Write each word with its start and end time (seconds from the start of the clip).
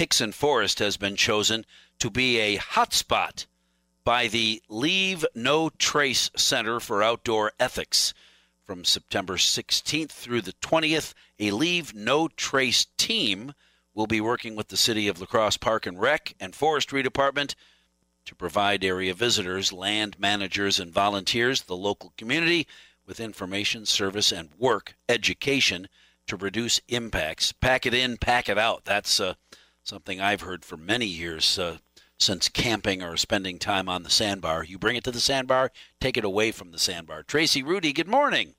Hixon 0.00 0.32
Forest 0.32 0.78
has 0.78 0.96
been 0.96 1.14
chosen 1.14 1.66
to 1.98 2.08
be 2.08 2.38
a 2.38 2.56
hotspot 2.56 3.44
by 4.02 4.28
the 4.28 4.62
Leave 4.66 5.26
No 5.34 5.68
Trace 5.68 6.30
Center 6.34 6.80
for 6.80 7.02
Outdoor 7.02 7.52
Ethics. 7.60 8.14
From 8.64 8.82
September 8.82 9.36
16th 9.36 10.08
through 10.08 10.40
the 10.40 10.54
20th, 10.54 11.12
a 11.38 11.50
Leave 11.50 11.94
No 11.94 12.28
Trace 12.28 12.86
team 12.96 13.52
will 13.92 14.06
be 14.06 14.22
working 14.22 14.56
with 14.56 14.68
the 14.68 14.78
City 14.78 15.06
of 15.06 15.20
La 15.20 15.26
Crosse 15.26 15.58
Park 15.58 15.84
and 15.84 16.00
Rec 16.00 16.32
and 16.40 16.54
Forestry 16.54 17.02
Department 17.02 17.54
to 18.24 18.34
provide 18.34 18.82
area 18.82 19.12
visitors, 19.12 19.70
land 19.70 20.18
managers, 20.18 20.80
and 20.80 20.94
volunteers, 20.94 21.64
the 21.64 21.76
local 21.76 22.14
community, 22.16 22.66
with 23.04 23.20
information, 23.20 23.84
service, 23.84 24.32
and 24.32 24.48
work 24.58 24.94
education 25.10 25.90
to 26.26 26.36
reduce 26.36 26.80
impacts. 26.88 27.52
Pack 27.52 27.84
it 27.84 27.92
in, 27.92 28.16
pack 28.16 28.48
it 28.48 28.56
out. 28.56 28.86
That's 28.86 29.20
uh, 29.20 29.34
something 29.82 30.20
I've 30.20 30.42
heard 30.42 30.64
for 30.64 30.76
many 30.76 31.06
years 31.06 31.58
uh, 31.58 31.78
since 32.18 32.48
camping 32.48 33.02
or 33.02 33.16
spending 33.16 33.58
time 33.58 33.88
on 33.88 34.02
the 34.02 34.10
sandbar. 34.10 34.64
You 34.64 34.78
bring 34.78 34.96
it 34.96 35.04
to 35.04 35.10
the 35.10 35.20
sandbar, 35.20 35.72
take 36.00 36.16
it 36.16 36.24
away 36.24 36.52
from 36.52 36.70
the 36.70 36.78
sandbar. 36.78 37.22
Tracy 37.22 37.62
Rudi, 37.62 37.92
good 37.92 38.08
morning. 38.08 38.54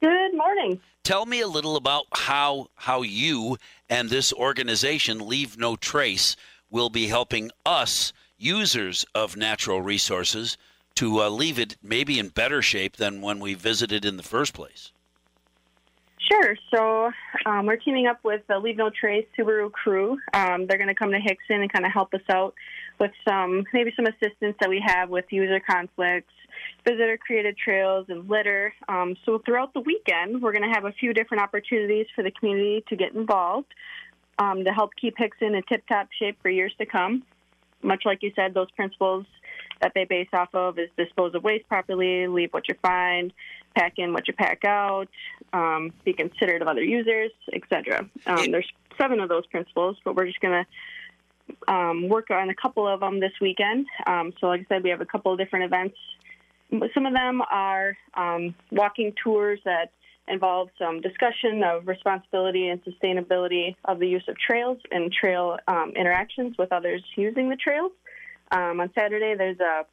Good 0.00 0.34
morning. 0.34 0.80
Tell 1.02 1.26
me 1.26 1.40
a 1.40 1.48
little 1.48 1.76
about 1.76 2.06
how 2.12 2.68
how 2.74 3.02
you 3.02 3.58
and 3.88 4.08
this 4.08 4.32
organization 4.32 5.26
Leave 5.26 5.58
No 5.58 5.76
Trace 5.76 6.36
will 6.70 6.90
be 6.90 7.08
helping 7.08 7.50
us 7.64 8.12
users 8.36 9.04
of 9.14 9.36
natural 9.36 9.80
resources 9.80 10.56
to 10.94 11.20
uh, 11.22 11.28
leave 11.28 11.58
it 11.58 11.76
maybe 11.82 12.18
in 12.18 12.28
better 12.28 12.62
shape 12.62 12.96
than 12.96 13.20
when 13.20 13.40
we 13.40 13.54
visited 13.54 14.04
in 14.04 14.16
the 14.16 14.22
first 14.22 14.54
place. 14.54 14.92
Sure. 16.28 16.56
So 16.74 17.10
um, 17.44 17.66
we're 17.66 17.76
teaming 17.76 18.06
up 18.06 18.20
with 18.24 18.40
the 18.48 18.58
Leave 18.58 18.78
No 18.78 18.88
Trace 18.88 19.26
Subaru 19.38 19.70
crew. 19.70 20.16
Um, 20.32 20.66
they're 20.66 20.78
going 20.78 20.88
to 20.88 20.94
come 20.94 21.10
to 21.10 21.20
Hixon 21.20 21.60
and 21.60 21.70
kind 21.70 21.84
of 21.84 21.92
help 21.92 22.14
us 22.14 22.22
out 22.30 22.54
with 22.98 23.10
some 23.28 23.64
maybe 23.74 23.92
some 23.94 24.06
assistance 24.06 24.56
that 24.60 24.70
we 24.70 24.82
have 24.84 25.10
with 25.10 25.26
user 25.30 25.60
conflicts, 25.60 26.32
visitor 26.84 27.18
created 27.18 27.58
trails, 27.58 28.06
and 28.08 28.28
litter. 28.28 28.72
Um, 28.88 29.16
so 29.26 29.38
throughout 29.44 29.74
the 29.74 29.80
weekend, 29.80 30.40
we're 30.40 30.52
going 30.52 30.68
to 30.68 30.74
have 30.74 30.86
a 30.86 30.92
few 30.92 31.12
different 31.12 31.42
opportunities 31.42 32.06
for 32.14 32.22
the 32.22 32.30
community 32.30 32.84
to 32.88 32.96
get 32.96 33.14
involved 33.14 33.68
um, 34.38 34.64
to 34.64 34.72
help 34.72 34.92
keep 34.98 35.16
Hixon 35.18 35.54
in 35.54 35.62
tip-top 35.64 36.08
shape 36.18 36.38
for 36.40 36.48
years 36.48 36.72
to 36.78 36.86
come. 36.86 37.22
Much 37.82 38.04
like 38.06 38.22
you 38.22 38.32
said, 38.34 38.54
those 38.54 38.70
principles 38.70 39.26
that 39.82 39.92
they 39.94 40.04
base 40.04 40.28
off 40.32 40.54
of 40.54 40.78
is 40.78 40.88
dispose 40.96 41.34
of 41.34 41.44
waste 41.44 41.68
properly, 41.68 42.26
leave 42.28 42.50
what 42.52 42.66
you 42.68 42.74
find, 42.80 43.32
pack 43.74 43.94
in 43.98 44.12
what 44.12 44.26
you 44.28 44.34
pack 44.34 44.64
out, 44.64 45.08
um, 45.52 45.92
be 46.04 46.12
considerate 46.12 46.62
of 46.62 46.68
other 46.68 46.82
users, 46.82 47.30
etc. 47.52 48.08
Um, 48.26 48.50
there's 48.50 48.70
seven 48.98 49.20
of 49.20 49.28
those 49.28 49.46
principles, 49.46 49.96
but 50.04 50.14
we're 50.14 50.26
just 50.26 50.40
going 50.40 50.64
to 50.64 51.72
um, 51.72 52.08
work 52.08 52.30
on 52.30 52.50
a 52.50 52.54
couple 52.54 52.86
of 52.86 53.00
them 53.00 53.20
this 53.20 53.32
weekend. 53.40 53.86
Um, 54.06 54.32
so, 54.40 54.46
like 54.46 54.62
I 54.62 54.66
said, 54.68 54.82
we 54.82 54.90
have 54.90 55.00
a 55.00 55.06
couple 55.06 55.32
of 55.32 55.38
different 55.38 55.66
events. 55.66 55.96
Some 56.92 57.06
of 57.06 57.12
them 57.12 57.42
are 57.50 57.96
um, 58.14 58.54
walking 58.70 59.12
tours 59.22 59.60
that 59.64 59.92
involve 60.26 60.70
some 60.78 61.02
discussion 61.02 61.62
of 61.62 61.86
responsibility 61.86 62.68
and 62.68 62.80
sustainability 62.82 63.76
of 63.84 63.98
the 63.98 64.08
use 64.08 64.24
of 64.26 64.36
trails 64.38 64.78
and 64.90 65.12
trail 65.12 65.58
um, 65.68 65.92
interactions 65.94 66.56
with 66.58 66.72
others 66.72 67.04
using 67.16 67.50
the 67.50 67.56
trails. 67.56 67.92
on 68.50 68.90
Saturday, 68.94 69.34
there's 69.36 69.60
a, 69.60 69.84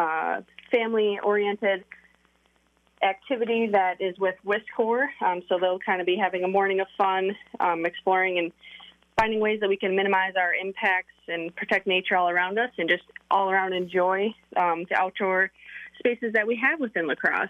a 0.00 0.44
family-oriented 0.70 1.84
activity 3.02 3.68
that 3.72 4.00
is 4.00 4.16
with 4.18 4.34
WisCorps. 4.46 5.08
Um, 5.24 5.42
so 5.48 5.58
they'll 5.60 5.78
kind 5.78 6.00
of 6.00 6.06
be 6.06 6.16
having 6.16 6.44
a 6.44 6.48
morning 6.48 6.80
of 6.80 6.86
fun, 6.96 7.36
um, 7.60 7.84
exploring 7.84 8.38
and 8.38 8.52
finding 9.18 9.40
ways 9.40 9.60
that 9.60 9.68
we 9.68 9.76
can 9.76 9.94
minimize 9.94 10.34
our 10.36 10.54
impacts 10.54 11.12
and 11.28 11.54
protect 11.54 11.86
nature 11.86 12.16
all 12.16 12.28
around 12.28 12.58
us 12.58 12.70
and 12.78 12.88
just 12.88 13.04
all 13.30 13.50
around 13.50 13.72
enjoy 13.72 14.34
um, 14.56 14.84
the 14.88 14.96
outdoor 14.96 15.50
spaces 15.98 16.32
that 16.32 16.46
we 16.46 16.56
have 16.56 16.80
within 16.80 17.06
La 17.06 17.14
Crosse. 17.14 17.48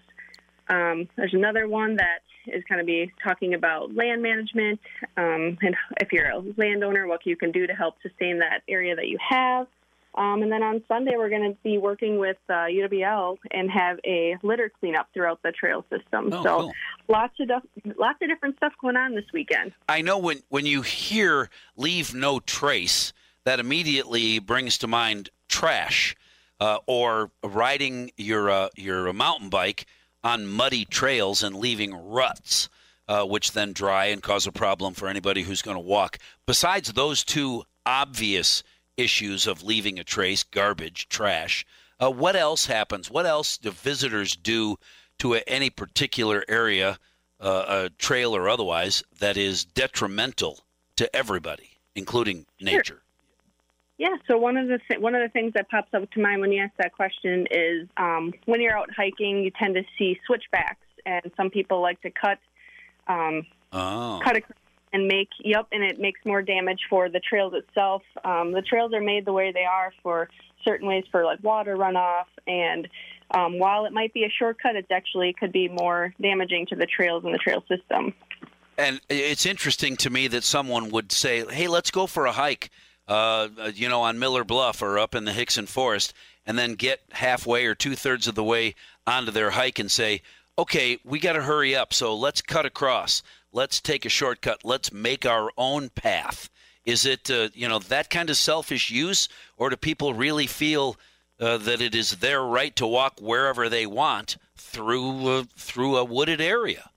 Um, 0.69 1.09
there's 1.17 1.35
another 1.35 1.69
one 1.69 1.97
that 1.97 2.21
is 2.47 2.63
going 2.69 2.79
to 2.79 2.85
be 2.85 3.13
talking 3.23 3.55
about 3.55 3.95
land 3.95 4.23
management 4.23 4.81
um, 5.17 5.59
and 5.63 5.77
if 6.01 6.13
you're 6.13 6.29
a 6.29 6.43
landowner, 6.57 7.07
what 7.07 7.25
you 7.25 7.37
can 7.37 7.53
do 7.53 7.67
to 7.67 7.73
help 7.73 7.95
sustain 8.03 8.39
that 8.41 8.63
area 8.69 8.97
that 8.97 9.09
you 9.09 9.19
have. 9.27 9.67
Um, 10.15 10.43
and 10.43 10.53
then 10.53 10.63
on 10.63 10.83
Sunday, 10.89 11.13
we're 11.17 11.31
going 11.31 11.53
to 11.53 11.57
be 11.63 11.79
working 11.79 12.19
with 12.19 12.37
uh, 12.49 12.67
UWL 12.69 13.39
and 13.51 13.71
have 13.71 13.99
a 14.05 14.37
litter 14.43 14.71
cleanup 14.81 15.09
throughout 15.15 15.41
the 15.43 15.53
trail 15.53 15.87
system. 15.91 16.29
Oh, 16.33 16.43
so 16.43 16.61
cool. 16.61 16.73
lots 17.09 17.35
of 17.41 17.49
lots 17.97 18.19
of 18.21 18.29
different 18.29 18.57
stuff 18.57 18.75
going 18.81 18.97
on 18.97 19.15
this 19.15 19.25
weekend. 19.33 19.73
I 19.89 20.03
know 20.03 20.19
when 20.19 20.43
when 20.51 20.67
you 20.67 20.83
hear 20.83 21.49
"leave 21.77 22.15
no 22.15 22.41
trace," 22.41 23.15
that 23.45 23.59
immediately 23.59 24.39
brings 24.39 24.77
to 24.79 24.87
mind 24.87 25.31
trash 25.49 26.15
uh, 26.61 26.79
or 26.87 27.31
riding 27.43 28.11
your 28.19 28.51
uh, 28.51 28.69
your 28.77 29.11
mountain 29.15 29.49
bike 29.49 29.87
on 30.23 30.47
muddy 30.47 30.85
trails 30.85 31.43
and 31.43 31.57
leaving 31.57 31.95
ruts. 31.95 32.69
Uh, 33.09 33.25
which 33.25 33.51
then 33.51 33.73
dry 33.73 34.07
and 34.07 34.23
cause 34.23 34.47
a 34.47 34.53
problem 34.53 34.95
for 34.95 35.09
anybody 35.09 35.43
who's 35.43 35.61
going 35.61 35.77
to 35.77 35.81
walk. 35.81 36.19
Besides 36.47 36.93
those 36.93 37.25
two 37.25 37.65
obvious 37.85 38.63
issues 38.97 39.47
of 39.47 39.63
leaving 39.63 39.99
a 39.99 40.05
trace, 40.05 40.43
garbage, 40.43 41.09
trash. 41.09 41.65
Uh, 42.01 42.11
what 42.11 42.37
else 42.37 42.67
happens? 42.67 43.11
What 43.11 43.27
else 43.27 43.59
do 43.59 43.71
visitors 43.71 44.37
do 44.37 44.77
to 45.19 45.35
a, 45.35 45.39
any 45.47 45.71
particular 45.71 46.45
area, 46.49 46.99
uh, 47.41 47.65
a 47.69 47.91
trail 47.91 48.35
or 48.35 48.49
otherwise, 48.49 49.03
that 49.19 49.37
is 49.37 49.65
detrimental 49.65 50.61
to 50.97 51.15
everybody, 51.15 51.71
including 51.95 52.47
nature? 52.61 52.85
Sure. 52.85 53.03
Yeah, 53.99 54.17
so 54.27 54.37
one 54.37 54.57
of 54.57 54.67
the 54.67 54.81
th- 54.89 55.01
one 55.01 55.15
of 55.15 55.23
the 55.23 55.29
things 55.29 55.53
that 55.55 55.71
pops 55.71 55.95
up 55.95 56.11
to 56.11 56.21
mind 56.21 56.41
when 56.41 56.51
you 56.51 56.61
ask 56.61 56.73
that 56.79 56.93
question 56.93 57.47
is 57.53 57.89
um, 57.99 58.33
when 58.47 58.61
you're 58.61 58.77
out 58.77 58.91
hiking, 58.97 59.45
you 59.45 59.53
tend 59.53 59.75
to 59.75 59.85
see 59.97 60.19
switchbacks, 60.27 60.85
and 61.07 61.31
some 61.37 61.51
people 61.51 61.81
like 61.81 62.01
to 62.03 62.11
cut 62.11 62.39
um, 63.07 63.47
oh. 63.73 64.21
cut 64.25 64.37
across 64.37 64.59
and 64.93 65.09
make 65.09 65.29
yep 65.41 65.67
and 65.73 65.83
it 65.83 65.99
makes 65.99 66.21
more 66.25 66.43
damage 66.43 66.81
for 66.89 67.09
the 67.09 67.21
trails 67.21 67.55
itself. 67.55 68.03
Um, 68.25 68.53
the 68.53 68.63
trails 68.63 68.93
are 68.93 69.01
made 69.01 69.25
the 69.25 69.33
way 69.33 69.53
they 69.53 69.65
are 69.65 69.93
for 70.03 70.29
certain 70.65 70.87
ways 70.87 71.05
for 71.11 71.25
like 71.25 71.43
water 71.43 71.77
runoff 71.77 72.27
and 72.47 72.89
um, 73.31 73.59
while 73.59 73.87
it 73.87 73.93
might 73.93 74.13
be 74.13 74.25
a 74.25 74.31
shortcut 74.31 74.77
it 74.77 74.87
actually 74.91 75.35
could 75.39 75.53
be 75.53 75.69
more 75.69 76.15
damaging 76.21 76.67
to 76.67 76.77
the 76.77 76.87
trails 76.87 77.25
and 77.25 77.35
the 77.35 77.39
trail 77.39 77.65
system. 77.69 78.15
And 78.79 79.01
it's 79.09 79.47
interesting 79.47 79.97
to 79.99 80.11
me 80.11 80.29
that 80.29 80.45
someone 80.45 80.91
would 80.91 81.13
say 81.13 81.45
hey 81.51 81.69
let's 81.69 81.91
go 81.91 82.07
for 82.07 82.27
a 82.27 82.33
hike 82.33 82.71
uh, 83.09 83.49
you 83.75 83.89
know 83.89 84.03
on 84.03 84.19
miller 84.19 84.45
bluff 84.45 84.83
or 84.83 84.99
up 84.99 85.15
in 85.15 85.25
the 85.25 85.33
hixon 85.33 85.67
forest 85.67 86.13
and 86.47 86.59
then 86.59 86.75
get 86.75 87.01
halfway 87.13 87.67
or 87.67 87.75
two-thirds 87.75 88.27
of 88.27 88.35
the 88.35 88.45
way 88.45 88.75
onto 89.07 89.31
their 89.31 89.51
hike 89.51 89.79
and 89.79 89.91
say 89.91 90.21
okay 90.59 90.99
we 91.05 91.19
got 91.19 91.33
to 91.33 91.43
hurry 91.43 91.75
up 91.75 91.93
so 91.93 92.15
let's 92.15 92.43
cut 92.43 92.67
across 92.67 93.23
let's 93.53 93.81
take 93.81 94.05
a 94.05 94.09
shortcut. 94.09 94.65
Let's 94.65 94.93
make 94.93 95.25
our 95.27 95.51
own 95.57 95.91
path. 95.91 96.51
Is 96.85 97.07
it 97.07 97.31
uh, 97.31 97.51
you 97.55 97.69
know 97.69 97.79
that 97.79 98.11
kind 98.11 98.29
of 98.31 98.37
selfish 98.37 98.91
use, 98.91 99.29
or 99.57 99.71
do 99.71 99.77
people 99.77 100.15
really 100.15 100.47
feel 100.47 100.97
uh, 101.39 101.59
that 101.59 101.81
it 101.81 101.95
is 101.95 102.17
their 102.17 102.43
right 102.43 102.75
to 102.77 102.87
walk 102.87 103.21
wherever 103.21 103.69
they 103.69 103.87
want 103.87 104.37
through 104.57 105.29
uh, 105.29 105.45
through 105.57 105.97
a 105.97 106.05
wooded 106.05 106.41
area? 106.41 106.91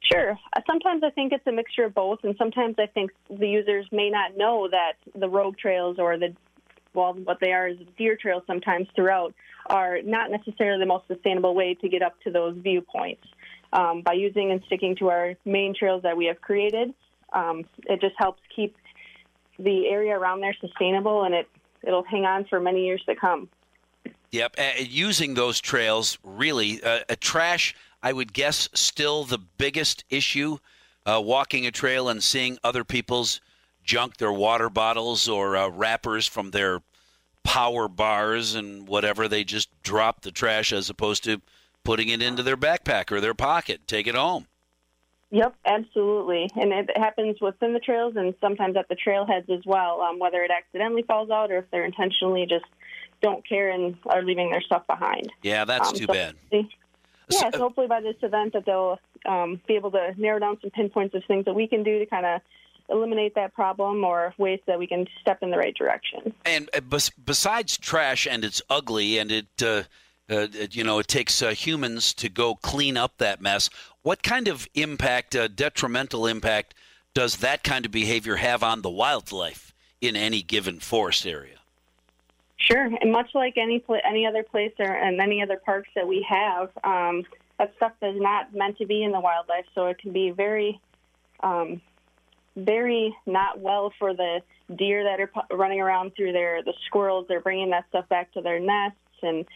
Sure. 0.00 0.38
Uh, 0.56 0.60
sometimes 0.66 1.02
I 1.04 1.10
think 1.10 1.32
it's 1.32 1.46
a 1.46 1.52
mixture 1.52 1.84
of 1.84 1.94
both, 1.94 2.20
and 2.22 2.34
sometimes 2.38 2.76
I 2.78 2.86
think 2.86 3.10
the 3.28 3.48
users 3.48 3.86
may 3.92 4.08
not 4.08 4.38
know 4.38 4.68
that 4.70 4.94
the 5.14 5.28
rogue 5.28 5.58
trails 5.58 5.98
or 5.98 6.16
the 6.16 6.34
well, 6.94 7.12
what 7.12 7.38
they 7.40 7.52
are 7.52 7.68
is 7.68 7.76
deer 7.98 8.16
trails 8.16 8.42
sometimes 8.46 8.88
throughout 8.96 9.34
are 9.66 10.00
not 10.02 10.30
necessarily 10.30 10.80
the 10.80 10.86
most 10.86 11.06
sustainable 11.06 11.54
way 11.54 11.74
to 11.74 11.88
get 11.90 12.00
up 12.00 12.18
to 12.22 12.30
those 12.30 12.56
viewpoints 12.56 13.26
um, 13.72 14.02
by 14.02 14.14
using 14.14 14.50
and 14.50 14.62
sticking 14.66 14.96
to 14.96 15.08
our 15.08 15.34
main 15.44 15.74
trails 15.74 16.02
that 16.02 16.16
we 16.16 16.26
have 16.26 16.40
created. 16.40 16.94
Um, 17.32 17.64
it 17.86 18.00
just 18.00 18.14
helps 18.18 18.40
keep 18.54 18.76
the 19.58 19.88
area 19.88 20.16
around 20.16 20.40
there 20.40 20.54
sustainable, 20.60 21.24
and 21.24 21.34
it 21.34 21.48
it'll 21.82 22.04
hang 22.04 22.24
on 22.24 22.44
for 22.46 22.60
many 22.60 22.84
years 22.84 23.02
to 23.06 23.14
come. 23.14 23.48
Yep, 24.30 24.56
uh, 24.58 24.70
using 24.78 25.34
those 25.34 25.60
trails 25.60 26.18
really, 26.22 26.82
uh, 26.82 27.00
a 27.08 27.16
trash. 27.16 27.74
I 28.02 28.12
would 28.12 28.32
guess 28.32 28.68
still 28.74 29.24
the 29.24 29.38
biggest 29.38 30.04
issue. 30.10 30.58
Uh, 31.06 31.20
walking 31.20 31.66
a 31.66 31.70
trail 31.70 32.08
and 32.08 32.22
seeing 32.22 32.58
other 32.62 32.84
people's 32.84 33.40
junk, 33.82 34.18
their 34.18 34.32
water 34.32 34.68
bottles 34.68 35.26
or 35.26 35.56
uh, 35.56 35.68
wrappers 35.68 36.26
from 36.26 36.50
their 36.50 36.82
power 37.42 37.88
bars 37.88 38.54
and 38.54 38.86
whatever. 38.86 39.26
They 39.26 39.42
just 39.42 39.70
drop 39.82 40.20
the 40.20 40.30
trash 40.30 40.72
as 40.72 40.90
opposed 40.90 41.24
to 41.24 41.40
putting 41.88 42.10
it 42.10 42.20
into 42.20 42.42
their 42.42 42.54
backpack 42.54 43.10
or 43.10 43.18
their 43.18 43.32
pocket, 43.32 43.80
take 43.86 44.06
it 44.06 44.14
home. 44.14 44.46
Yep, 45.30 45.54
absolutely. 45.64 46.50
And 46.54 46.70
it 46.70 46.94
happens 46.94 47.40
within 47.40 47.72
the 47.72 47.80
trails 47.80 48.12
and 48.14 48.34
sometimes 48.42 48.76
at 48.76 48.90
the 48.90 48.94
trailheads 48.94 49.48
as 49.48 49.64
well, 49.64 50.02
um, 50.02 50.18
whether 50.18 50.42
it 50.42 50.50
accidentally 50.50 51.02
falls 51.02 51.30
out 51.30 51.50
or 51.50 51.60
if 51.60 51.64
they're 51.70 51.86
intentionally 51.86 52.44
just 52.44 52.66
don't 53.22 53.46
care 53.48 53.70
and 53.70 53.96
are 54.04 54.22
leaving 54.22 54.50
their 54.50 54.60
stuff 54.60 54.86
behind. 54.86 55.32
Yeah, 55.42 55.64
that's 55.64 55.88
um, 55.88 55.94
too 55.94 56.04
so, 56.04 56.12
bad. 56.12 56.34
Yeah, 56.52 56.60
so, 57.30 57.50
so 57.54 57.58
hopefully 57.58 57.86
by 57.86 58.02
this 58.02 58.16
event 58.20 58.52
that 58.52 58.66
they'll 58.66 58.98
um, 59.24 59.58
be 59.66 59.74
able 59.74 59.90
to 59.92 60.12
narrow 60.18 60.38
down 60.38 60.58
some 60.60 60.68
pinpoints 60.70 61.14
of 61.14 61.24
things 61.24 61.46
that 61.46 61.54
we 61.54 61.66
can 61.68 61.84
do 61.84 62.00
to 62.00 62.04
kind 62.04 62.26
of 62.26 62.42
eliminate 62.90 63.34
that 63.36 63.54
problem 63.54 64.04
or 64.04 64.34
ways 64.36 64.60
that 64.66 64.78
we 64.78 64.86
can 64.86 65.06
step 65.22 65.42
in 65.42 65.50
the 65.50 65.56
right 65.56 65.74
direction. 65.74 66.34
And 66.44 66.68
uh, 66.74 67.00
besides 67.24 67.78
trash, 67.78 68.26
and 68.26 68.44
it's 68.44 68.60
ugly, 68.68 69.16
and 69.16 69.32
it, 69.32 69.62
uh, 69.62 69.84
uh, 70.30 70.46
you 70.70 70.84
know, 70.84 70.98
it 70.98 71.08
takes 71.08 71.42
uh, 71.42 71.50
humans 71.50 72.12
to 72.14 72.28
go 72.28 72.54
clean 72.54 72.96
up 72.96 73.18
that 73.18 73.40
mess. 73.40 73.70
What 74.02 74.22
kind 74.22 74.48
of 74.48 74.66
impact, 74.74 75.34
uh, 75.34 75.48
detrimental 75.48 76.26
impact, 76.26 76.74
does 77.14 77.38
that 77.38 77.64
kind 77.64 77.86
of 77.86 77.90
behavior 77.90 78.36
have 78.36 78.62
on 78.62 78.82
the 78.82 78.90
wildlife 78.90 79.74
in 80.00 80.16
any 80.16 80.42
given 80.42 80.78
forest 80.80 81.26
area? 81.26 81.56
Sure, 82.58 82.84
and 82.84 83.12
much 83.12 83.30
like 83.34 83.56
any 83.56 83.82
any 84.04 84.26
other 84.26 84.42
place 84.42 84.72
or 84.78 84.92
and 84.92 85.20
any 85.20 85.42
other 85.42 85.56
parks 85.56 85.88
that 85.94 86.06
we 86.06 86.26
have, 86.28 86.70
um, 86.82 87.24
that 87.58 87.72
stuff 87.76 87.92
is 88.02 88.20
not 88.20 88.54
meant 88.54 88.78
to 88.78 88.86
be 88.86 89.02
in 89.02 89.12
the 89.12 89.20
wildlife, 89.20 89.64
so 89.74 89.86
it 89.86 89.98
can 89.98 90.12
be 90.12 90.30
very, 90.30 90.80
um, 91.42 91.80
very 92.56 93.16
not 93.26 93.60
well 93.60 93.92
for 93.98 94.12
the 94.12 94.40
deer 94.76 95.04
that 95.04 95.20
are 95.20 95.56
running 95.56 95.80
around 95.80 96.14
through 96.16 96.32
there. 96.32 96.62
The 96.62 96.74
squirrels 96.86 97.26
they're 97.28 97.40
bringing 97.40 97.70
that 97.70 97.86
stuff 97.90 98.08
back 98.08 98.32
to 98.32 98.40
their 98.40 98.58
nests, 98.58 98.98
and 99.22 99.46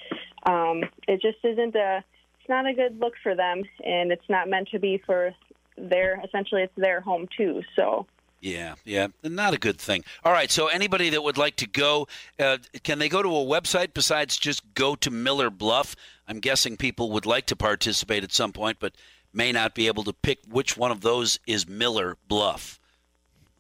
um, 0.45 0.83
it 1.09 1.21
just 1.21 1.39
isn't 1.45 1.75
a. 1.75 2.05
It's 2.41 2.49
not 2.49 2.67
a 2.67 2.75
good 2.75 2.99
look 2.99 3.15
for 3.23 3.37
them, 3.37 3.63
and 3.85 4.11
it's 4.11 4.29
not 4.29 4.49
meant 4.49 4.69
to 4.71 4.79
be 4.79 5.01
for 5.05 5.35
their. 5.77 6.21
Essentially, 6.25 6.63
it's 6.63 6.77
their 6.77 7.01
home 7.01 7.29
too. 7.37 7.63
So. 7.77 8.07
Yeah, 8.41 8.75
yeah, 8.85 9.07
not 9.23 9.55
a 9.55 9.59
good 9.59 9.79
thing. 9.79 10.03
All 10.25 10.33
right, 10.33 10.51
so 10.51 10.67
anybody 10.67 11.11
that 11.11 11.23
would 11.23 11.39
like 11.39 11.55
to 11.57 11.69
go, 11.69 12.09
uh, 12.41 12.59
can 12.83 12.99
they 12.99 13.09
go 13.09 13.23
to 13.23 13.29
a 13.29 13.45
website 13.45 13.95
besides 13.95 14.37
just 14.37 14.75
go 14.75 14.97
to 14.97 15.13
Miller 15.13 15.49
Bluff? 15.49 15.95
I'm 16.27 16.41
guessing 16.41 16.77
people 16.77 17.13
would 17.13 17.25
like 17.25 17.47
to 17.47 17.57
participate 17.57 18.25
at 18.25 18.33
some 18.33 18.53
point, 18.53 18.79
but 18.81 18.97
may 19.33 19.53
not 19.53 19.77
be 19.77 19.87
able 19.87 20.03
to 20.03 20.13
pick 20.13 20.41
which 20.49 20.77
one 20.77 20.91
of 20.91 21.03
those 21.03 21.39
is 21.47 21.69
Miller 21.69 22.17
Bluff. 22.27 22.81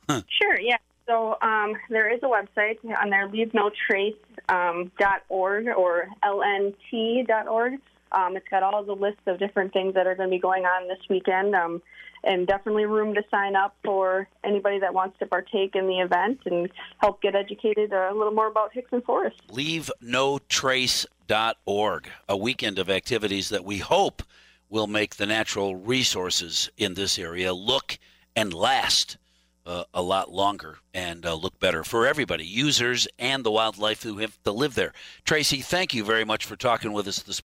Huh. 0.08 0.23
Sure, 0.28 0.58
yeah. 0.58 0.78
So 1.06 1.37
um, 1.43 1.75
there 1.90 2.12
is 2.12 2.20
a 2.22 2.26
website 2.26 2.78
on 3.00 3.10
there, 3.10 3.28
leavenotrace.org 3.28 5.69
um, 5.69 5.75
or 5.76 6.08
lnt.org. 6.25 7.81
Um, 8.12 8.37
it's 8.37 8.49
got 8.49 8.62
all 8.62 8.84
the 8.84 8.94
lists 8.94 9.22
of 9.26 9.38
different 9.38 9.72
things 9.72 9.94
that 9.94 10.06
are 10.06 10.14
going 10.14 10.28
to 10.28 10.37
be 10.37 10.40
going 10.40 10.64
on 10.64 10.87
this 10.87 10.99
weekend, 11.08 11.54
um, 11.54 11.81
and 12.25 12.46
definitely 12.46 12.84
room 12.84 13.14
to 13.14 13.22
sign 13.31 13.56
up 13.56 13.75
for 13.82 14.28
anybody 14.44 14.78
that 14.81 14.93
wants 14.93 15.19
to 15.19 15.25
partake 15.26 15.75
in 15.75 15.87
the 15.87 16.00
event 16.00 16.40
and 16.44 16.69
help 16.99 17.22
get 17.22 17.34
educated 17.34 17.90
a 17.93 18.12
little 18.14 18.34
more 18.34 18.49
about 18.49 18.70
Hixon 18.72 19.00
Forest. 19.00 19.40
LeaveNoTrace.org, 19.49 22.08
a 22.28 22.37
weekend 22.37 22.78
of 22.78 22.90
activities 22.90 23.49
that 23.49 23.64
we 23.64 23.78
hope 23.78 24.22
will 24.69 24.87
make 24.87 25.16
the 25.16 25.26
natural 25.26 25.75
resources 25.75 26.70
in 26.76 26.94
this 26.94 27.19
area 27.19 27.52
look 27.52 27.99
and 28.37 28.54
last 28.54 29.16
uh, 29.64 29.85
a 29.94 30.03
lot 30.03 30.31
longer 30.31 30.79
and 30.94 31.25
uh, 31.25 31.35
look 31.35 31.59
better 31.59 31.85
for 31.85 32.06
everybody, 32.06 32.44
users 32.44 33.09
and 33.19 33.44
the 33.44 33.50
wildlife 33.50 34.03
who 34.03 34.19
have 34.19 34.43
to 34.43 34.53
live 34.53 34.75
there. 34.75 34.93
Tracy, 35.25 35.61
thank 35.61 35.94
you 35.94 36.05
very 36.05 36.25
much 36.25 36.44
for 36.44 36.56
talking 36.56 36.93
with 36.93 37.06
us 37.09 37.23
this 37.23 37.41